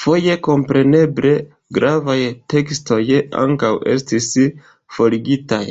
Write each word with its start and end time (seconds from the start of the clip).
Foje, 0.00 0.32
kompreneble, 0.48 1.30
gravaj 1.78 2.18
tekstoj 2.54 3.02
ankaŭ 3.46 3.72
estis 3.94 4.30
forigitaj. 4.98 5.64